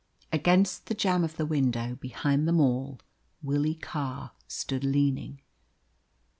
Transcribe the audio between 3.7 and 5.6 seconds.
Carr stood leaning.